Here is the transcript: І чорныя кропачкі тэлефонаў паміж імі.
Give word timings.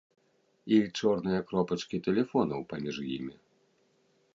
І 0.77 0.79
чорныя 1.01 1.41
кропачкі 1.51 2.03
тэлефонаў 2.09 2.59
паміж 2.73 2.95
імі. 3.19 3.35